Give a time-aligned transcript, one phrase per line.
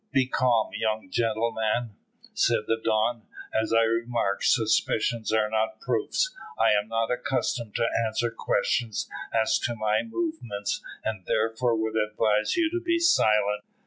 [0.11, 1.95] "Be calm, young gentleman,"
[2.33, 3.27] said the Don.
[3.53, 6.35] "As I remarked, suspicions are not proofs.
[6.57, 12.55] I am not accustomed to answer questions as to my movements, and therefore would advise
[12.57, 13.63] you to be silent."